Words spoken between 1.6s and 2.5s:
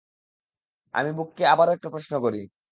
একটা প্রশ্ন করি।